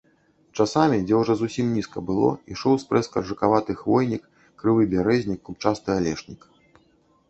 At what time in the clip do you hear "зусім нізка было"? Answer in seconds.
1.41-2.31